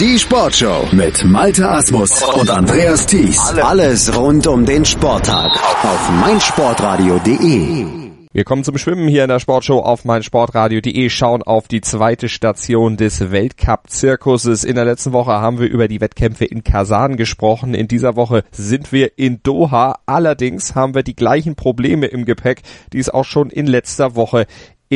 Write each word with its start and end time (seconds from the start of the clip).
Die 0.00 0.18
Sportshow 0.18 0.88
mit 0.90 1.24
Malte 1.24 1.70
Asmus 1.70 2.20
und 2.20 2.50
Andreas 2.50 3.06
Thies. 3.06 3.38
Alles 3.62 4.16
rund 4.16 4.44
um 4.48 4.66
den 4.66 4.84
Sporttag 4.84 5.52
auf 5.84 6.10
meinsportradio.de. 6.20 7.86
Wir 8.32 8.42
kommen 8.42 8.64
zum 8.64 8.76
Schwimmen 8.76 9.06
hier 9.06 9.22
in 9.22 9.28
der 9.28 9.38
Sportshow 9.38 9.78
auf 9.78 10.04
meinsportradio.de, 10.04 11.08
schauen 11.10 11.44
auf 11.44 11.68
die 11.68 11.80
zweite 11.80 12.28
Station 12.28 12.96
des 12.96 13.30
Weltcup-Zirkuses. 13.30 14.64
In 14.64 14.74
der 14.74 14.84
letzten 14.84 15.12
Woche 15.12 15.34
haben 15.34 15.60
wir 15.60 15.68
über 15.68 15.86
die 15.86 16.00
Wettkämpfe 16.00 16.44
in 16.44 16.64
Kasan 16.64 17.16
gesprochen. 17.16 17.74
In 17.74 17.86
dieser 17.86 18.16
Woche 18.16 18.42
sind 18.50 18.90
wir 18.90 19.16
in 19.16 19.44
Doha. 19.44 20.00
Allerdings 20.06 20.74
haben 20.74 20.96
wir 20.96 21.04
die 21.04 21.14
gleichen 21.14 21.54
Probleme 21.54 22.06
im 22.06 22.24
Gepäck, 22.24 22.62
die 22.92 22.98
es 22.98 23.10
auch 23.10 23.24
schon 23.24 23.48
in 23.48 23.68
letzter 23.68 24.16
Woche 24.16 24.46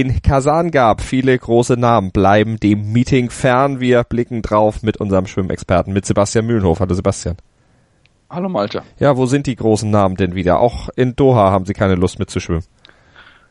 in 0.01 0.23
Kasan 0.23 0.71
gab. 0.71 1.01
Viele 1.01 1.37
große 1.37 1.75
Namen 1.75 2.13
bleiben 2.13 2.59
dem 2.59 2.93
Meeting 2.93 3.31
fern. 3.31 3.81
Wir 3.81 4.05
blicken 4.05 4.43
drauf 4.43 4.83
mit 4.85 4.99
unserem 4.99 5.27
Schwimmexperten, 5.27 5.93
mit 5.93 6.07
Sebastian 6.07 6.47
Mühlenhof. 6.47 6.79
Hallo 6.79 6.95
Sebastian. 6.95 7.37
Hallo 8.31 8.49
Malte. 8.49 8.83
Ja, 9.01 9.17
wo 9.17 9.27
sind 9.27 9.49
die 9.49 9.57
großen 9.57 9.91
Namen 9.91 10.15
denn 10.15 10.37
wieder? 10.37 10.61
Auch 10.61 10.89
in 10.95 11.17
Doha 11.17 11.51
haben 11.51 11.65
sie 11.65 11.73
keine 11.73 11.97
Lust 11.97 12.21
mitzuschwimmen. 12.21 12.63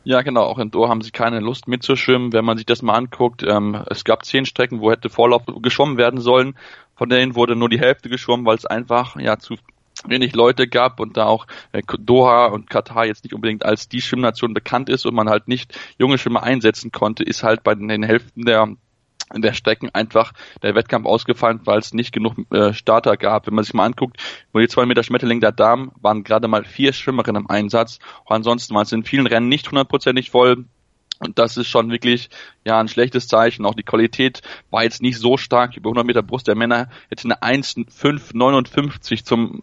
Ja, 0.04 0.22
genau. 0.22 0.44
Auch 0.44 0.58
in 0.58 0.70
Doha 0.70 0.88
haben 0.88 1.02
sie 1.02 1.10
keine 1.10 1.40
Lust 1.40 1.68
mitzuschwimmen. 1.68 2.32
Wenn 2.32 2.46
man 2.46 2.56
sich 2.56 2.64
das 2.64 2.80
mal 2.80 2.94
anguckt, 2.94 3.42
ähm, 3.46 3.82
es 3.90 4.04
gab 4.04 4.24
zehn 4.24 4.46
Strecken, 4.46 4.80
wo 4.80 4.90
hätte 4.90 5.10
Vorlauf 5.10 5.42
geschwommen 5.60 5.98
werden 5.98 6.20
sollen. 6.20 6.54
Von 6.96 7.10
denen 7.10 7.34
wurde 7.34 7.56
nur 7.56 7.68
die 7.68 7.80
Hälfte 7.80 8.08
geschwommen, 8.08 8.46
weil 8.46 8.56
es 8.56 8.64
einfach 8.64 9.16
ja 9.16 9.38
zu 9.38 9.56
wenig 10.06 10.34
Leute 10.34 10.68
gab 10.68 11.00
und 11.00 11.16
da 11.16 11.26
auch 11.26 11.46
äh, 11.72 11.82
Doha 11.98 12.46
und 12.46 12.70
Katar 12.70 13.06
jetzt 13.06 13.24
nicht 13.24 13.34
unbedingt 13.34 13.64
als 13.64 13.88
die 13.88 14.00
Schwimmnation 14.00 14.54
bekannt 14.54 14.88
ist 14.88 15.06
und 15.06 15.14
man 15.14 15.28
halt 15.28 15.48
nicht 15.48 15.78
junge 15.98 16.18
Schwimmer 16.18 16.42
einsetzen 16.42 16.92
konnte, 16.92 17.24
ist 17.24 17.42
halt 17.42 17.62
bei 17.62 17.74
den 17.74 18.02
Hälften 18.02 18.44
der 18.44 18.68
der 19.34 19.52
Strecken 19.52 19.90
einfach 19.92 20.32
der 20.62 20.74
Wettkampf 20.74 21.06
ausgefallen, 21.06 21.60
weil 21.64 21.78
es 21.78 21.92
nicht 21.92 22.12
genug 22.12 22.34
äh, 22.50 22.72
Starter 22.72 23.16
gab. 23.16 23.46
Wenn 23.46 23.54
man 23.54 23.64
sich 23.64 23.74
mal 23.74 23.84
anguckt, 23.84 24.16
wo 24.52 24.58
die 24.58 24.68
zwei 24.68 24.86
Meter 24.86 25.02
Schmetterling 25.02 25.40
der 25.40 25.52
Damen 25.52 25.92
waren 26.00 26.24
gerade 26.24 26.48
mal 26.48 26.64
vier 26.64 26.92
Schwimmerinnen 26.92 27.42
im 27.42 27.50
Einsatz. 27.50 27.98
Und 28.24 28.36
ansonsten 28.36 28.74
war 28.74 28.82
es 28.82 28.92
in 28.92 29.04
vielen 29.04 29.26
Rennen 29.26 29.48
nicht 29.48 29.70
hundertprozentig 29.70 30.30
voll. 30.30 30.64
Und 31.20 31.38
das 31.38 31.56
ist 31.56 31.66
schon 31.66 31.90
wirklich 31.90 32.30
ja 32.64 32.80
ein 32.80 32.88
schlechtes 32.88 33.28
Zeichen. 33.28 33.66
Auch 33.66 33.74
die 33.74 33.82
Qualität 33.82 34.40
war 34.70 34.84
jetzt 34.84 35.02
nicht 35.02 35.18
so 35.18 35.36
stark. 35.36 35.76
Über 35.76 35.88
100 35.88 36.06
Meter 36.06 36.22
Brust 36.22 36.46
der 36.46 36.54
Männer 36.54 36.88
hätte 37.10 37.24
eine 37.24 37.42
1,559 37.42 39.24
zum 39.24 39.62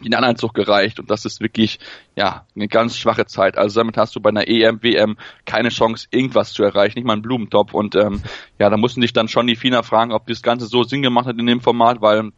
Finalanzug 0.00 0.54
gereicht 0.54 1.00
und 1.00 1.10
das 1.10 1.24
ist 1.24 1.40
wirklich 1.40 1.78
ja 2.16 2.46
eine 2.54 2.68
ganz 2.68 2.96
schwache 2.96 3.26
Zeit. 3.26 3.58
Also 3.58 3.80
damit 3.80 3.96
hast 3.96 4.16
du 4.16 4.20
bei 4.20 4.30
einer 4.30 4.48
EM, 4.48 4.82
WM 4.82 5.16
keine 5.44 5.68
Chance, 5.68 6.08
irgendwas 6.10 6.52
zu 6.52 6.62
erreichen, 6.62 6.98
nicht 6.98 7.06
mal 7.06 7.14
einen 7.14 7.22
Blumentopf. 7.22 7.74
Und 7.74 7.94
ähm, 7.94 8.22
ja, 8.58 8.70
da 8.70 8.76
mussten 8.76 9.02
sich 9.02 9.12
dann 9.12 9.28
schon 9.28 9.46
die 9.46 9.56
FINA 9.56 9.82
fragen, 9.82 10.12
ob 10.12 10.26
das 10.26 10.42
Ganze 10.42 10.66
so 10.66 10.82
Sinn 10.82 11.02
gemacht 11.02 11.26
hat 11.26 11.38
in 11.38 11.46
dem 11.46 11.60
Format, 11.60 12.00
weil 12.00 12.32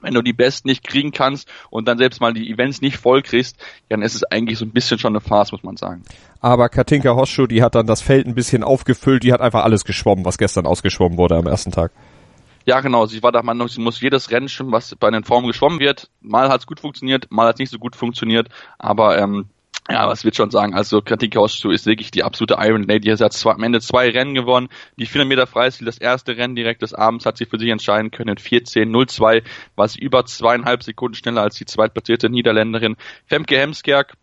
wenn 0.00 0.14
du 0.14 0.22
die 0.22 0.32
Besten 0.32 0.68
nicht 0.68 0.86
kriegen 0.86 1.12
kannst 1.12 1.48
und 1.68 1.86
dann 1.86 1.98
selbst 1.98 2.20
mal 2.20 2.32
die 2.32 2.50
Events 2.50 2.80
nicht 2.80 2.96
voll 2.96 3.22
kriegst, 3.22 3.56
dann 3.88 4.02
ist 4.02 4.14
es 4.14 4.24
eigentlich 4.24 4.58
so 4.58 4.64
ein 4.64 4.70
bisschen 4.70 4.98
schon 4.98 5.12
eine 5.12 5.20
Farce, 5.20 5.52
muss 5.52 5.62
man 5.62 5.76
sagen. 5.76 6.02
Aber 6.40 6.68
Katinka 6.68 7.14
Hosschuh, 7.14 7.46
die 7.46 7.62
hat 7.62 7.74
dann 7.74 7.86
das 7.86 8.00
Feld 8.00 8.26
ein 8.26 8.34
bisschen 8.34 8.62
aufgefüllt, 8.62 9.22
die 9.22 9.32
hat 9.32 9.40
einfach 9.40 9.62
alles 9.62 9.84
geschwommen, 9.84 10.24
was 10.24 10.38
gestern 10.38 10.66
ausgeschwommen 10.66 11.18
wurde 11.18 11.36
am 11.36 11.46
ersten 11.46 11.70
Tag. 11.70 11.92
Ja, 12.66 12.80
genau. 12.80 13.06
Sie 13.06 13.22
war 13.22 13.32
der 13.32 13.42
Meinung, 13.42 13.68
sie 13.68 13.80
muss 13.80 14.00
jedes 14.00 14.30
Rennen 14.30 14.48
schwimmen, 14.48 14.72
was 14.72 14.94
bei 14.94 15.10
den 15.10 15.24
Formen 15.24 15.46
geschwommen 15.46 15.80
wird. 15.80 16.10
Mal 16.20 16.48
hat 16.48 16.60
es 16.60 16.66
gut 16.66 16.80
funktioniert, 16.80 17.30
mal 17.30 17.46
hat 17.46 17.56
es 17.56 17.60
nicht 17.60 17.70
so 17.70 17.78
gut 17.78 17.96
funktioniert. 17.96 18.48
Aber 18.78 19.18
ähm, 19.18 19.46
ja, 19.88 20.06
was 20.06 20.24
wird 20.24 20.36
schon 20.36 20.50
sagen? 20.50 20.74
Also 20.74 21.00
Katinka 21.02 21.40
Hosschuh 21.40 21.70
ist 21.70 21.86
wirklich 21.86 22.10
die 22.10 22.22
absolute 22.22 22.56
Iron 22.60 22.84
Lady. 22.84 23.14
Sie 23.16 23.24
hat 23.24 23.32
zwar 23.32 23.54
am 23.54 23.62
Ende 23.62 23.80
zwei 23.80 24.10
Rennen 24.10 24.34
gewonnen. 24.34 24.68
Die 24.96 25.06
400 25.06 25.28
Meter 25.28 25.46
Freistil, 25.46 25.86
das 25.86 25.98
erste 25.98 26.36
Rennen 26.36 26.54
direkt 26.54 26.82
des 26.82 26.94
Abends 26.94 27.26
hat 27.26 27.38
sie 27.38 27.46
für 27.46 27.58
sich 27.58 27.70
entscheiden 27.70 28.10
können. 28.10 28.30
In 28.30 28.36
14.02 28.36 29.42
war 29.74 29.88
sie 29.88 29.98
über 29.98 30.24
zweieinhalb 30.26 30.82
Sekunden 30.82 31.14
schneller 31.14 31.42
als 31.42 31.56
die 31.56 31.64
zweitplatzierte 31.64 32.30
Niederländerin 32.30 32.96
Femke 33.26 33.58
Hemskerk 33.58 34.14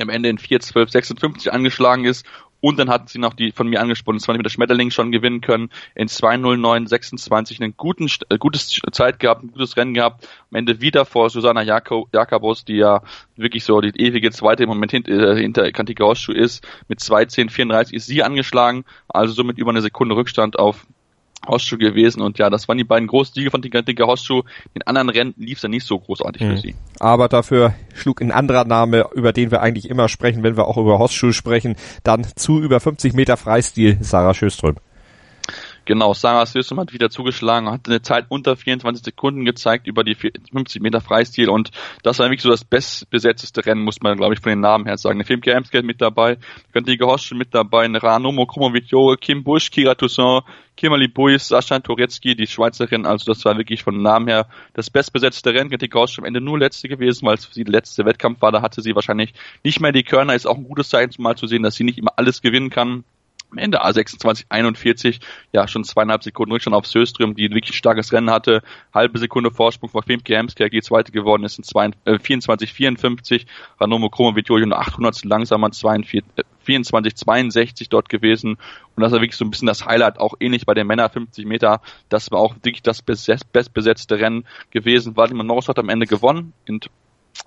am 0.00 0.08
Ende 0.08 0.28
in 0.28 0.38
4.12.56 0.38 1.48
angeschlagen 1.50 2.04
ist 2.04 2.26
und 2.64 2.78
dann 2.78 2.88
hatten 2.88 3.08
sie 3.08 3.18
noch 3.18 3.34
die 3.34 3.52
von 3.52 3.68
mir 3.68 3.82
angesprochenen 3.82 4.20
20 4.20 4.38
Meter 4.38 4.48
Schmetterling 4.48 4.90
schon 4.90 5.12
gewinnen 5.12 5.42
können. 5.42 5.68
In 5.94 6.08
2.09.26 6.08 7.60
einen 7.60 7.76
guten, 7.76 8.10
äh, 8.30 8.38
gutes 8.38 8.80
Zeit 8.90 9.18
gehabt, 9.18 9.44
ein 9.44 9.52
gutes 9.52 9.76
Rennen 9.76 9.92
gehabt. 9.92 10.26
Am 10.50 10.56
Ende 10.56 10.80
wieder 10.80 11.04
vor 11.04 11.28
Susanna 11.28 11.60
Jakobos, 11.60 12.64
die 12.64 12.76
ja 12.76 13.02
wirklich 13.36 13.64
so 13.64 13.82
die 13.82 13.90
ewige 14.00 14.30
zweite 14.30 14.62
im 14.62 14.70
Moment 14.70 14.92
hint, 14.92 15.08
äh, 15.08 15.36
hinter 15.36 15.70
Kantika 15.72 16.04
Hosschuh 16.04 16.32
ist. 16.32 16.66
Mit 16.88 17.00
2.10.34 17.00 17.92
ist 17.92 18.06
sie 18.06 18.22
angeschlagen. 18.22 18.86
Also 19.08 19.34
somit 19.34 19.58
über 19.58 19.68
eine 19.68 19.82
Sekunde 19.82 20.16
Rückstand 20.16 20.58
auf 20.58 20.86
Hosschuh 21.46 21.78
gewesen 21.78 22.20
und 22.20 22.38
ja, 22.38 22.50
das 22.50 22.68
waren 22.68 22.78
die 22.78 22.84
beiden 22.84 23.08
großen 23.08 23.34
Siege 23.34 23.50
von 23.50 23.62
Dicker 23.62 24.06
Hosschuh. 24.06 24.42
In 24.74 24.82
anderen 24.82 25.08
Rennen 25.08 25.34
lief 25.36 25.58
es 25.58 25.62
ja 25.62 25.68
nicht 25.68 25.86
so 25.86 25.98
großartig 25.98 26.42
mhm. 26.42 26.50
für 26.50 26.56
sie. 26.58 26.74
Aber 27.00 27.28
dafür 27.28 27.74
schlug 27.94 28.20
ein 28.20 28.32
anderer 28.32 28.64
Name, 28.64 29.06
über 29.14 29.32
den 29.32 29.50
wir 29.50 29.60
eigentlich 29.60 29.88
immer 29.88 30.08
sprechen, 30.08 30.42
wenn 30.42 30.56
wir 30.56 30.66
auch 30.66 30.76
über 30.76 30.98
Hosschuh 30.98 31.32
sprechen, 31.32 31.76
dann 32.02 32.26
zu 32.36 32.60
über 32.60 32.80
50 32.80 33.14
Meter 33.14 33.36
Freistil 33.36 33.98
Sarah 34.00 34.34
Schöström. 34.34 34.76
Genau, 35.86 36.14
Sarah 36.14 36.46
System 36.46 36.80
hat 36.80 36.94
wieder 36.94 37.10
zugeschlagen, 37.10 37.70
hat 37.70 37.86
eine 37.86 38.00
Zeit 38.00 38.26
unter 38.30 38.56
24 38.56 39.04
Sekunden 39.04 39.44
gezeigt 39.44 39.86
über 39.86 40.02
die 40.02 40.14
50 40.14 40.80
Meter 40.80 41.02
Freistil 41.02 41.50
und 41.50 41.72
das 42.02 42.18
war 42.18 42.26
wirklich 42.26 42.40
so 42.40 42.48
das 42.48 42.64
bestbesetzteste 42.64 43.66
Rennen, 43.66 43.82
muss 43.82 44.00
man 44.00 44.16
glaube 44.16 44.32
ich 44.32 44.40
von 44.40 44.50
den 44.50 44.60
Namen 44.60 44.86
her 44.86 44.96
sagen. 44.96 45.18
Eine 45.18 45.24
Femke 45.24 45.54
Amsgate 45.54 45.84
mit 45.84 46.00
dabei, 46.00 46.38
Kantige 46.72 47.06
Hoschen 47.06 47.36
mit 47.36 47.54
dabei, 47.54 47.84
eine 47.84 48.02
Ranomo 48.02 48.46
Kromovitjo, 48.46 49.16
Kim 49.20 49.44
Busch, 49.44 49.70
Kira 49.70 49.94
Toussaint, 49.94 50.44
Kimberly 50.76 51.08
Buis, 51.08 51.48
Sascha 51.48 51.78
Torecki, 51.78 52.34
die 52.34 52.46
Schweizerin, 52.46 53.04
also 53.04 53.30
das 53.30 53.44
war 53.44 53.58
wirklich 53.58 53.82
von 53.82 54.00
Namen 54.00 54.28
her 54.28 54.48
das 54.72 54.88
bestbesetzte 54.88 55.52
Rennen. 55.52 55.68
Kantige 55.68 55.98
Hoschen 55.98 56.22
am 56.22 56.26
Ende 56.26 56.40
nur 56.40 56.58
letzte 56.58 56.88
gewesen, 56.88 57.26
weil 57.26 57.34
es 57.34 57.44
für 57.44 57.52
sie 57.52 57.64
der 57.64 57.72
letzte 57.72 58.06
Wettkampf 58.06 58.40
war, 58.40 58.52
da 58.52 58.62
hatte 58.62 58.80
sie 58.80 58.94
wahrscheinlich 58.94 59.34
nicht 59.62 59.80
mehr 59.80 59.92
die 59.92 60.02
Körner, 60.02 60.34
ist 60.34 60.46
auch 60.46 60.56
ein 60.56 60.64
gutes 60.64 60.88
Zeichen 60.88 61.22
mal 61.22 61.36
zu 61.36 61.46
sehen, 61.46 61.62
dass 61.62 61.74
sie 61.74 61.84
nicht 61.84 61.98
immer 61.98 62.12
alles 62.16 62.40
gewinnen 62.40 62.70
kann 62.70 63.04
amEnde 63.54 63.84
A26 63.84 64.46
41, 64.48 65.20
ja 65.52 65.68
schon 65.68 65.84
zweieinhalb 65.84 66.22
Sekunden 66.22 66.52
Rückstand 66.52 66.74
auf 66.74 66.86
Söström, 66.86 67.34
die 67.34 67.50
wirklich 67.50 67.70
ein 67.70 67.74
starkes 67.74 68.12
Rennen 68.12 68.30
hatte, 68.30 68.62
halbe 68.92 69.18
Sekunde 69.18 69.50
Vorsprung 69.50 69.90
vor 69.90 70.02
Femke 70.02 70.36
Hemskerk, 70.36 70.72
die 70.72 70.82
zweite 70.82 71.12
geworden 71.12 71.44
ist 71.44 71.58
in 71.58 71.64
24 72.20 72.72
54, 72.72 73.46
Ranomo 73.80 74.10
Kromovitjojo 74.10 74.66
nur 74.66 74.78
800 74.78 75.24
langsamer 75.24 75.70
42, 75.70 76.24
24 76.64 77.14
62 77.14 77.88
dort 77.88 78.08
gewesen. 78.08 78.56
Und 78.96 79.02
das 79.02 79.12
war 79.12 79.20
wirklich 79.20 79.36
so 79.36 79.44
ein 79.44 79.50
bisschen 79.50 79.66
das 79.66 79.86
Highlight, 79.86 80.18
auch 80.18 80.34
ähnlich 80.40 80.66
bei 80.66 80.74
den 80.74 80.86
Männer 80.86 81.08
50 81.08 81.46
Meter, 81.46 81.80
das 82.08 82.30
war 82.30 82.40
auch 82.40 82.54
wirklich 82.62 82.82
das 82.82 83.02
bestbesetzte 83.02 84.18
Rennen 84.18 84.46
gewesen, 84.70 85.14
Vladimir 85.14 85.44
Norris 85.44 85.68
hat 85.68 85.78
am 85.78 85.88
Ende 85.88 86.06
gewonnen. 86.06 86.52
In 86.64 86.80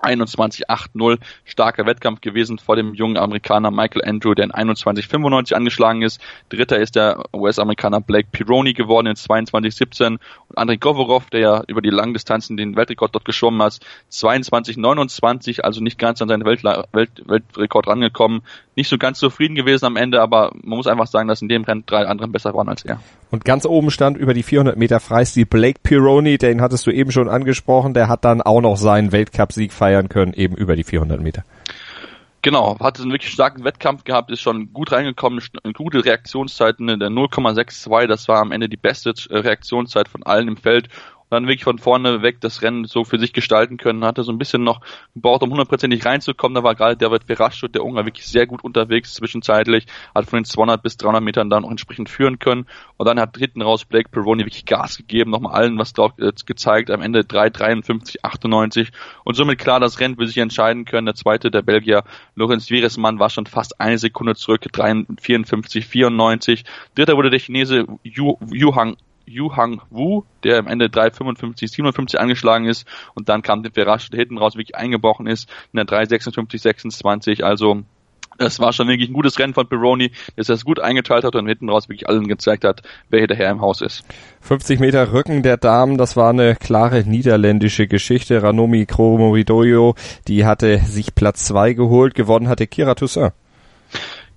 21-8-0 0.01 1.17
starker 1.45 1.85
Wettkampf 1.85 2.21
gewesen 2.21 2.59
vor 2.59 2.75
dem 2.75 2.93
jungen 2.93 3.17
Amerikaner 3.17 3.71
Michael 3.71 4.07
Andrew, 4.07 4.33
der 4.33 4.45
in 4.45 4.51
21-95 4.51 5.53
angeschlagen 5.53 6.01
ist. 6.01 6.21
Dritter 6.49 6.79
ist 6.79 6.95
der 6.95 7.23
US-Amerikaner 7.33 8.01
Blake 8.01 8.29
Pironi 8.31 8.73
geworden 8.73 9.07
in 9.07 9.15
22-17 9.15 10.17
und 10.49 10.57
Andrei 10.57 10.77
Govorov, 10.77 11.29
der 11.29 11.39
ja 11.39 11.63
über 11.67 11.81
die 11.81 11.89
langen 11.89 12.13
Distanzen 12.13 12.57
den 12.57 12.75
Weltrekord 12.75 13.15
dort 13.15 13.25
geschwommen 13.25 13.61
hat, 13.61 13.79
22-29, 14.11 15.61
also 15.61 15.81
nicht 15.81 15.97
ganz 15.97 16.21
an 16.21 16.27
seinen 16.27 16.45
Welt 16.45 16.63
Welt 16.63 17.23
Weltrekord 17.25 17.87
rangekommen. 17.87 18.41
Nicht 18.77 18.89
so 18.89 18.99
ganz 18.99 19.17
zufrieden 19.17 19.55
gewesen 19.55 19.85
am 19.85 19.95
Ende, 19.95 20.21
aber 20.21 20.51
man 20.61 20.77
muss 20.77 20.85
einfach 20.85 21.07
sagen, 21.07 21.27
dass 21.27 21.41
in 21.41 21.49
dem 21.49 21.63
Rennen 21.63 21.83
drei 21.87 22.05
andere 22.05 22.27
besser 22.27 22.53
waren 22.53 22.69
als 22.69 22.85
er. 22.85 22.99
Und 23.31 23.43
ganz 23.43 23.65
oben 23.65 23.89
stand 23.89 24.17
über 24.17 24.35
die 24.35 24.43
400 24.43 24.77
Meter 24.77 24.99
Freistil 24.99 25.47
Blake 25.47 25.79
Pironi, 25.81 26.37
den 26.37 26.61
hattest 26.61 26.85
du 26.85 26.91
eben 26.91 27.11
schon 27.11 27.27
angesprochen, 27.27 27.95
der 27.95 28.07
hat 28.07 28.23
dann 28.23 28.39
auch 28.39 28.61
noch 28.61 28.77
seinen 28.77 29.11
Weltcupsieg 29.11 29.73
feiern 29.73 30.09
können, 30.09 30.31
eben 30.33 30.55
über 30.55 30.75
die 30.75 30.83
400 30.83 31.19
Meter. 31.19 31.43
Genau, 32.43 32.77
hatte 32.79 33.01
einen 33.01 33.11
wirklich 33.11 33.33
starken 33.33 33.63
Wettkampf 33.63 34.03
gehabt, 34.03 34.29
ist 34.29 34.41
schon 34.41 34.71
gut 34.71 34.91
reingekommen, 34.91 35.41
gute 35.73 36.05
Reaktionszeit, 36.05 36.77
der 36.77 36.85
0,62, 36.85 38.05
das 38.05 38.27
war 38.27 38.41
am 38.41 38.51
Ende 38.51 38.69
die 38.69 38.77
beste 38.77 39.11
Reaktionszeit 39.31 40.07
von 40.07 40.21
allen 40.21 40.47
im 40.49 40.57
Feld 40.57 40.87
dann 41.29 41.47
wirklich 41.47 41.63
von 41.63 41.77
vorne 41.77 42.21
weg 42.21 42.39
das 42.41 42.61
Rennen 42.61 42.85
so 42.85 43.03
für 43.03 43.19
sich 43.19 43.33
gestalten 43.33 43.77
können. 43.77 44.05
Hatte 44.05 44.23
so 44.23 44.31
ein 44.31 44.37
bisschen 44.37 44.63
noch 44.63 44.81
gebraucht, 45.13 45.43
um 45.43 45.51
hundertprozentig 45.51 46.05
reinzukommen. 46.05 46.55
Da 46.55 46.63
war 46.63 46.75
gerade 46.75 46.95
David 46.95 47.25
Verraschut, 47.25 47.75
der 47.75 47.83
Ungar, 47.83 48.05
wirklich 48.05 48.25
sehr 48.25 48.47
gut 48.47 48.63
unterwegs 48.63 49.13
zwischenzeitlich. 49.13 49.87
Hat 50.15 50.29
von 50.29 50.39
den 50.39 50.45
200 50.45 50.81
bis 50.81 50.97
300 50.97 51.21
Metern 51.23 51.49
dann 51.49 51.65
auch 51.65 51.71
entsprechend 51.71 52.09
führen 52.09 52.39
können. 52.39 52.65
Und 52.97 53.07
dann 53.07 53.19
hat 53.19 53.35
dritten 53.35 53.61
raus 53.61 53.85
Blake 53.85 54.09
Peroni 54.09 54.45
wirklich 54.45 54.65
Gas 54.65 54.97
gegeben, 54.97 55.31
nochmal 55.31 55.53
allen 55.53 55.77
was 55.77 55.93
drauf 55.93 56.13
äh, 56.17 56.31
gezeigt. 56.45 56.89
Am 56.91 57.01
Ende 57.01 57.23
3, 57.23 57.49
53, 57.49 58.23
98. 58.23 58.91
Und 59.23 59.35
somit 59.35 59.59
klar 59.59 59.79
das 59.79 59.99
Rennen 59.99 60.15
für 60.15 60.27
sich 60.27 60.37
entscheiden 60.37 60.85
können. 60.85 61.05
Der 61.05 61.15
zweite, 61.15 61.51
der 61.51 61.61
Belgier 61.61 62.03
Lorenz 62.35 62.69
Wieresmann, 62.69 63.19
war 63.19 63.29
schon 63.29 63.45
fast 63.45 63.79
eine 63.81 63.97
Sekunde 63.97 64.35
zurück. 64.35 64.61
3, 64.71 65.05
54, 65.19 65.85
94. 65.85 66.63
Dritter 66.95 67.17
wurde 67.17 67.29
der 67.29 67.39
Chinese 67.39 67.85
Yu, 68.03 68.37
Yu 68.51 68.75
Hang 68.75 68.97
Yu 69.27 69.51
Wu, 69.89 70.23
der 70.43 70.59
am 70.59 70.67
Ende 70.67 70.85
3,55, 70.85 71.67
57 71.67 72.19
angeschlagen 72.19 72.65
ist 72.65 72.87
und 73.13 73.29
dann 73.29 73.41
kam 73.41 73.63
der 73.63 73.71
Ferrasch, 73.71 74.09
der 74.09 74.19
hinten 74.19 74.37
raus 74.37 74.55
wirklich 74.55 74.75
eingebrochen 74.75 75.27
ist, 75.27 75.49
in 75.73 75.77
der 75.77 75.85
3,56, 75.85 76.59
26, 76.59 77.43
also 77.43 77.83
Es 78.39 78.59
war 78.59 78.71
schon 78.71 78.87
wirklich 78.87 79.09
ein 79.09 79.13
gutes 79.13 79.39
Rennen 79.39 79.55
von 79.55 79.67
Pironi, 79.67 80.11
dass 80.35 80.49
er 80.49 80.55
es 80.55 80.63
gut 80.63 80.79
eingeteilt 80.79 81.23
hat 81.23 81.35
und 81.35 81.47
hinten 81.47 81.69
raus 81.69 81.89
wirklich 81.89 82.07
allen 82.07 82.27
gezeigt 82.27 82.63
hat, 82.63 82.83
wer 83.09 83.25
Herr 83.27 83.51
im 83.51 83.61
Haus 83.61 83.81
ist. 83.81 84.03
50 84.41 84.79
Meter 84.79 85.11
Rücken 85.11 85.41
der 85.41 85.57
Damen, 85.57 85.97
das 85.97 86.15
war 86.15 86.29
eine 86.29 86.55
klare 86.55 87.03
niederländische 87.03 87.87
Geschichte. 87.87 88.43
Ranomi 88.43 88.85
Kromoridoyo, 88.85 89.95
die 90.27 90.45
hatte 90.45 90.77
sich 90.79 91.15
Platz 91.15 91.45
zwei 91.45 91.73
geholt, 91.73 92.13
gewonnen 92.13 92.47
hatte 92.47 92.67
Kira 92.67 92.93
Toussaint. 92.93 93.33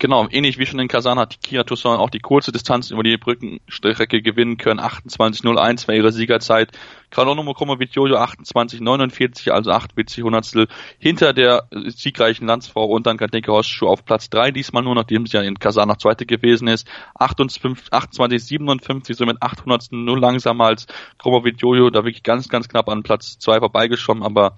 Genau, 0.00 0.26
ähnlich 0.30 0.56
wie 0.56 0.64
schon 0.64 0.80
in 0.80 0.88
Kasan 0.88 1.18
hat 1.18 1.42
Kira 1.42 1.62
Toussaint 1.62 2.00
auch 2.00 2.08
die 2.08 2.20
kurze 2.20 2.52
Distanz 2.52 2.90
über 2.90 3.02
die 3.02 3.18
Brückenstrecke 3.18 4.22
gewinnen 4.22 4.56
können. 4.56 4.80
28.01 4.80 5.86
war 5.88 5.94
ihre 5.94 6.10
Siegerzeit. 6.10 6.70
Kralonomo 7.10 7.52
Kromovitjojo 7.52 8.16
28.49, 8.16 9.50
also 9.50 9.70
8 9.72 9.98
WC 9.98 10.22
Hundertstel 10.22 10.68
hinter 10.98 11.34
der 11.34 11.64
siegreichen 11.88 12.46
Landsfrau 12.46 12.86
und 12.86 13.06
dann 13.06 13.18
Katinka 13.18 13.52
Hosschuh 13.52 13.88
auf 13.88 14.06
Platz 14.06 14.30
3 14.30 14.52
diesmal 14.52 14.82
nur, 14.82 14.94
nachdem 14.94 15.26
sie 15.26 15.36
ja 15.36 15.42
in 15.42 15.58
Kasan 15.58 15.88
noch 15.88 15.98
Zweite 15.98 16.24
gewesen 16.24 16.66
ist. 16.66 16.88
28.57, 17.18 19.14
somit 19.14 19.42
800 19.42 19.92
nur 19.92 20.18
langsamer 20.18 20.64
als 20.64 20.86
Kromovitjojo, 21.18 21.90
da 21.90 22.04
wirklich 22.04 22.22
ganz, 22.22 22.48
ganz 22.48 22.70
knapp 22.70 22.88
an 22.88 23.02
Platz 23.02 23.38
2 23.38 23.58
vorbeigeschwommen, 23.58 24.22
aber 24.22 24.56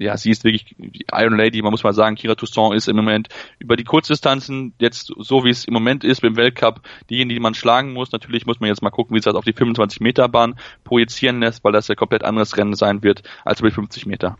ja, 0.00 0.16
sie 0.16 0.30
ist 0.30 0.44
wirklich 0.44 0.74
die 0.78 1.04
Iron 1.12 1.36
Lady, 1.36 1.60
man 1.60 1.72
muss 1.72 1.84
mal 1.84 1.92
sagen, 1.92 2.16
Kira 2.16 2.34
Toussaint 2.34 2.74
ist 2.74 2.88
im 2.88 2.96
Moment 2.96 3.28
über 3.58 3.76
die 3.76 3.84
Kurzdistanzen 3.84 4.72
jetzt 4.78 5.12
so 5.18 5.44
wie 5.44 5.50
es 5.50 5.66
im 5.66 5.74
Moment 5.74 6.04
ist 6.04 6.22
beim 6.22 6.36
Weltcup 6.36 6.80
diejenige, 7.10 7.34
die 7.34 7.42
man 7.42 7.54
schlagen 7.54 7.92
muss. 7.92 8.10
Natürlich 8.10 8.46
muss 8.46 8.60
man 8.60 8.68
jetzt 8.68 8.82
mal 8.82 8.90
gucken, 8.90 9.14
wie 9.14 9.18
es 9.18 9.26
das 9.26 9.34
auf 9.34 9.44
die 9.44 9.52
25 9.52 10.00
Meter 10.00 10.28
Bahn 10.28 10.54
projizieren 10.84 11.40
lässt, 11.40 11.62
weil 11.64 11.72
das 11.72 11.88
ja 11.88 11.94
komplett 11.94 12.24
anderes 12.24 12.56
Rennen 12.56 12.74
sein 12.74 13.02
wird 13.02 13.22
als 13.44 13.60
über 13.60 13.68
die 13.68 13.74
50 13.74 14.06
Meter. 14.06 14.38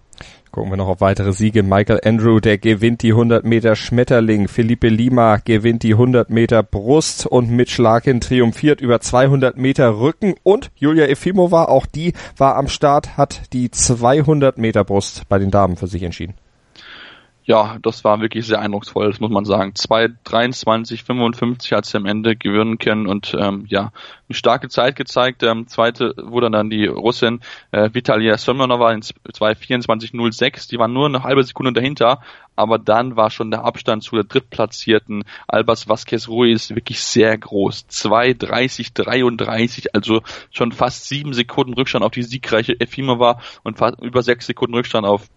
Gucken 0.52 0.72
wir 0.72 0.76
noch 0.76 0.88
auf 0.88 1.00
weitere 1.00 1.32
Siege. 1.32 1.62
Michael 1.62 2.00
Andrew, 2.04 2.40
der 2.40 2.58
gewinnt 2.58 3.02
die 3.02 3.12
100 3.12 3.44
Meter 3.44 3.76
Schmetterling. 3.76 4.48
Felipe 4.48 4.88
Lima 4.88 5.36
gewinnt 5.36 5.84
die 5.84 5.92
100 5.92 6.28
Meter 6.28 6.64
Brust 6.64 7.24
und 7.26 7.50
Mitch 7.50 7.80
Larkin 7.80 8.20
triumphiert 8.20 8.80
über 8.80 9.00
200 9.00 9.56
Meter 9.56 10.00
Rücken 10.00 10.34
und 10.42 10.72
Julia 10.74 11.06
Efimova, 11.06 11.66
auch 11.66 11.86
die 11.86 12.14
war 12.36 12.56
am 12.56 12.66
Start, 12.66 13.16
hat 13.16 13.52
die 13.52 13.70
200 13.70 14.58
Meter 14.58 14.82
Brust 14.82 15.28
bei 15.28 15.38
den 15.38 15.52
Damen 15.52 15.76
für 15.76 15.86
sich 15.86 16.02
entschieden 16.02 16.34
ja, 17.44 17.78
das 17.82 18.04
war 18.04 18.20
wirklich 18.20 18.46
sehr 18.46 18.60
eindrucksvoll, 18.60 19.10
das 19.10 19.20
muss 19.20 19.30
man 19.30 19.44
sagen. 19.44 19.72
2,23, 19.72 21.04
55 21.04 21.72
hat 21.72 21.86
sie 21.86 21.96
am 21.96 22.06
Ende 22.06 22.36
gewinnen 22.36 22.78
können 22.78 23.06
und 23.06 23.34
ähm, 23.38 23.64
ja, 23.68 23.92
eine 24.28 24.36
starke 24.36 24.68
Zeit 24.68 24.96
gezeigt. 24.96 25.42
Ähm, 25.42 25.66
zweite 25.66 26.14
wurde 26.16 26.50
dann 26.50 26.70
die 26.70 26.86
Russin 26.86 27.40
äh, 27.72 27.90
Vitalia 27.92 28.36
Semyonova 28.36 28.92
in 28.92 29.00
2,24,06. 29.00 30.70
Die 30.70 30.78
war 30.78 30.88
nur 30.88 31.06
eine 31.06 31.22
halbe 31.22 31.42
Sekunde 31.42 31.72
dahinter, 31.72 32.20
aber 32.56 32.78
dann 32.78 33.16
war 33.16 33.30
schon 33.30 33.50
der 33.50 33.64
Abstand 33.64 34.02
zu 34.02 34.16
der 34.16 34.24
drittplatzierten 34.24 35.24
Albers 35.48 35.88
Vasquez 35.88 36.28
Ruiz 36.28 36.70
wirklich 36.70 37.02
sehr 37.02 37.36
groß. 37.36 37.86
2,30, 37.90 38.92
33, 38.94 39.94
also 39.94 40.22
schon 40.50 40.72
fast 40.72 41.08
sieben 41.08 41.32
Sekunden 41.32 41.74
Rückstand 41.74 42.04
auf 42.04 42.12
die 42.12 42.22
siegreiche 42.22 42.78
Efimova 42.78 43.40
und 43.62 43.78
fast 43.78 44.00
über 44.00 44.22
sechs 44.22 44.46
Sekunden 44.46 44.74
Rückstand 44.74 45.06
auf 45.06 45.28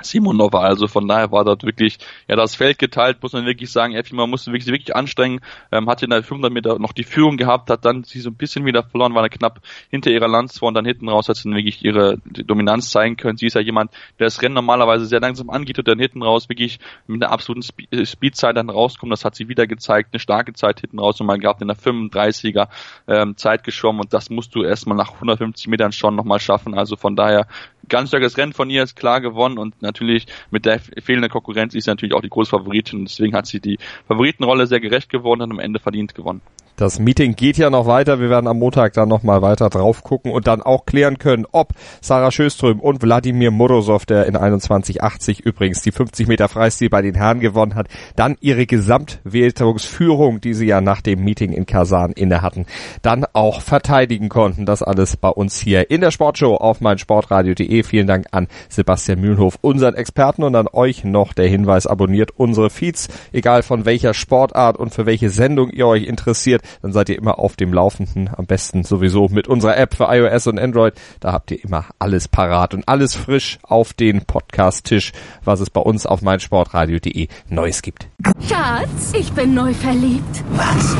Simonova. 0.00 0.60
Also 0.60 0.88
von 0.88 1.06
daher 1.06 1.30
war 1.32 1.44
dort 1.44 1.64
wirklich 1.64 1.98
ja 2.28 2.36
das 2.36 2.54
Feld 2.54 2.78
geteilt, 2.78 3.22
muss 3.22 3.32
man 3.32 3.44
wirklich 3.44 3.70
sagen. 3.70 3.94
Efima 3.94 4.26
musste 4.26 4.52
wirklich, 4.52 4.72
wirklich 4.72 4.96
anstrengen, 4.96 5.40
ähm, 5.70 5.88
hatte 5.88 6.06
in 6.06 6.10
der 6.10 6.22
500 6.22 6.52
Meter 6.52 6.78
noch 6.78 6.92
die 6.92 7.04
Führung 7.04 7.36
gehabt, 7.36 7.70
hat 7.70 7.84
dann 7.84 8.04
sie 8.04 8.20
so 8.20 8.30
ein 8.30 8.34
bisschen 8.34 8.64
wieder 8.64 8.82
verloren, 8.82 9.14
war 9.14 9.28
knapp 9.28 9.60
hinter 9.90 10.10
ihrer 10.10 10.28
Landsfrau 10.28 10.68
und 10.68 10.74
dann 10.74 10.84
hinten 10.84 11.08
raus 11.08 11.28
hat 11.28 11.36
sie 11.36 11.44
dann 11.44 11.56
wirklich 11.56 11.84
ihre 11.84 12.18
Dominanz 12.24 12.90
zeigen 12.90 13.16
können. 13.16 13.36
Sie 13.36 13.46
ist 13.46 13.54
ja 13.54 13.60
jemand, 13.60 13.92
der 14.18 14.26
das 14.26 14.40
Rennen 14.40 14.54
normalerweise 14.54 15.06
sehr 15.06 15.20
langsam 15.20 15.50
angeht 15.50 15.78
und 15.78 15.88
dann 15.88 15.98
hinten 15.98 16.22
raus 16.22 16.48
wirklich 16.48 16.78
mit 17.06 17.22
einer 17.22 17.32
absoluten 17.32 17.66
äh, 17.90 18.06
Speedzeit 18.06 18.56
dann 18.56 18.70
rauskommt. 18.70 19.12
Das 19.12 19.24
hat 19.24 19.34
sie 19.34 19.48
wieder 19.48 19.66
gezeigt, 19.66 20.10
eine 20.12 20.20
starke 20.20 20.54
Zeit 20.54 20.80
hinten 20.80 20.98
raus 20.98 21.20
und 21.20 21.26
mal 21.26 21.38
gehabt 21.38 21.60
in 21.62 21.68
der 21.68 21.76
35er 21.76 22.68
ähm, 23.08 23.36
Zeit 23.36 23.64
geschwommen 23.64 24.00
und 24.00 24.12
das 24.12 24.30
musst 24.30 24.54
du 24.54 24.62
erstmal 24.62 24.96
nach 24.96 25.12
150 25.12 25.68
Metern 25.68 25.92
schon 25.92 26.16
nochmal 26.16 26.40
schaffen. 26.40 26.74
Also 26.74 26.96
von 26.96 27.16
daher 27.16 27.46
ganz 27.88 28.08
starkes 28.08 28.36
Rennen 28.36 28.52
von 28.52 28.70
ihr, 28.70 28.82
ist 28.82 28.96
klar 28.96 29.20
gewonnen 29.20 29.58
und 29.58 29.81
natürlich 29.82 30.26
mit 30.50 30.64
der 30.64 30.78
fehlenden 30.78 31.30
Konkurrenz 31.30 31.74
ist 31.74 31.84
sie 31.84 31.90
natürlich 31.90 32.14
auch 32.14 32.22
die 32.22 32.30
große 32.30 32.50
Favoritin 32.50 33.00
und 33.00 33.08
deswegen 33.08 33.34
hat 33.34 33.46
sie 33.46 33.60
die 33.60 33.78
Favoritenrolle 34.06 34.66
sehr 34.66 34.80
gerecht 34.80 35.08
gewonnen 35.10 35.42
und 35.42 35.52
am 35.52 35.60
Ende 35.60 35.78
verdient 35.78 36.14
gewonnen. 36.14 36.40
Das 36.82 36.98
Meeting 36.98 37.36
geht 37.36 37.58
ja 37.58 37.70
noch 37.70 37.86
weiter. 37.86 38.18
Wir 38.18 38.28
werden 38.28 38.48
am 38.48 38.58
Montag 38.58 38.94
dann 38.94 39.08
nochmal 39.08 39.40
weiter 39.40 39.70
drauf 39.70 40.02
gucken 40.02 40.32
und 40.32 40.48
dann 40.48 40.62
auch 40.62 40.84
klären 40.84 41.16
können, 41.18 41.46
ob 41.52 41.74
Sarah 42.00 42.32
Schöström 42.32 42.80
und 42.80 43.02
Wladimir 43.02 43.52
Morozov, 43.52 44.04
der 44.04 44.26
in 44.26 44.36
21,80 44.36 45.40
übrigens 45.40 45.82
die 45.82 45.92
50 45.92 46.26
Meter 46.26 46.48
Freistil 46.48 46.90
bei 46.90 47.00
den 47.00 47.14
Herren 47.14 47.38
gewonnen 47.38 47.76
hat, 47.76 47.86
dann 48.16 48.36
ihre 48.40 48.66
Gesamtwertungsführung, 48.66 50.40
die 50.40 50.54
sie 50.54 50.66
ja 50.66 50.80
nach 50.80 51.02
dem 51.02 51.22
Meeting 51.22 51.52
in 51.52 51.66
Kasan 51.66 52.10
inne 52.10 52.42
hatten, 52.42 52.66
dann 53.02 53.26
auch 53.32 53.60
verteidigen 53.60 54.28
konnten. 54.28 54.66
Das 54.66 54.82
alles 54.82 55.16
bei 55.16 55.28
uns 55.28 55.60
hier 55.60 55.88
in 55.88 56.00
der 56.00 56.10
Sportshow 56.10 56.56
auf 56.56 56.80
meinsportradio.de. 56.80 57.84
Vielen 57.84 58.08
Dank 58.08 58.26
an 58.32 58.48
Sebastian 58.68 59.20
Mühlenhof, 59.20 59.56
unseren 59.60 59.94
Experten 59.94 60.42
und 60.42 60.56
an 60.56 60.66
euch 60.72 61.04
noch 61.04 61.32
der 61.32 61.46
Hinweis, 61.46 61.86
abonniert 61.86 62.32
unsere 62.36 62.70
Feeds, 62.70 63.06
egal 63.30 63.62
von 63.62 63.84
welcher 63.84 64.14
Sportart 64.14 64.78
und 64.78 64.92
für 64.92 65.06
welche 65.06 65.30
Sendung 65.30 65.70
ihr 65.70 65.86
euch 65.86 66.08
interessiert 66.08 66.62
dann 66.80 66.92
seid 66.92 67.08
ihr 67.08 67.18
immer 67.18 67.38
auf 67.38 67.56
dem 67.56 67.72
Laufenden. 67.72 68.30
Am 68.34 68.46
besten 68.46 68.84
sowieso 68.84 69.28
mit 69.28 69.48
unserer 69.48 69.76
App 69.76 69.94
für 69.94 70.04
iOS 70.04 70.46
und 70.46 70.58
Android. 70.58 70.94
Da 71.20 71.32
habt 71.32 71.50
ihr 71.50 71.62
immer 71.62 71.86
alles 71.98 72.28
parat 72.28 72.74
und 72.74 72.88
alles 72.88 73.14
frisch 73.14 73.58
auf 73.62 73.92
den 73.92 74.24
Podcast-Tisch, 74.24 75.12
was 75.44 75.60
es 75.60 75.70
bei 75.70 75.80
uns 75.80 76.06
auf 76.06 76.22
meinsportradio.de 76.22 77.28
Neues 77.48 77.82
gibt. 77.82 78.08
Schatz, 78.48 79.12
ich 79.18 79.32
bin 79.32 79.54
neu 79.54 79.74
verliebt. 79.74 80.44
Was? 80.52 80.96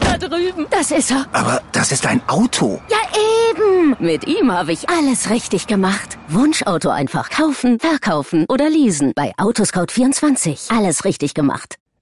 Da 0.00 0.18
drüben. 0.18 0.66
Das 0.70 0.90
ist 0.90 1.10
er. 1.10 1.26
Aber 1.32 1.60
das 1.72 1.92
ist 1.92 2.06
ein 2.06 2.20
Auto. 2.28 2.80
Ja, 2.90 2.98
eben. 3.50 3.96
Mit 3.98 4.26
ihm 4.26 4.52
habe 4.52 4.72
ich 4.72 4.88
alles 4.88 5.30
richtig 5.30 5.66
gemacht. 5.66 6.18
Wunschauto 6.28 6.88
einfach 6.90 7.30
kaufen, 7.30 7.78
verkaufen 7.78 8.46
oder 8.48 8.68
leasen. 8.68 9.12
Bei 9.14 9.32
Autoscout24. 9.36 10.76
Alles 10.76 11.04
richtig 11.04 11.34
gemacht. 11.34 11.79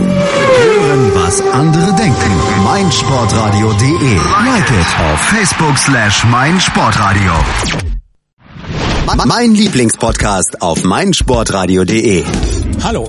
Hören, 0.00 1.12
was 1.14 1.40
andere 1.52 1.92
denken. 1.96 2.32
meinsportradio.de. 2.64 4.14
Like 4.44 4.70
it 4.70 4.86
auf 5.12 5.20
Facebook 5.20 5.78
slash 5.78 6.24
meinsportradio. 6.24 7.32
Mein 9.26 9.54
Lieblingspodcast 9.54 10.62
auf 10.62 10.84
meinsportradio.de. 10.84 12.24
Hallo. 12.82 13.08